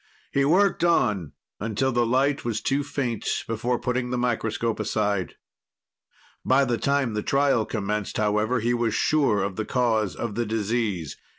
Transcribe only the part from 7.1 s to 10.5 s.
the trial commenced, however, he was sure of the cause of the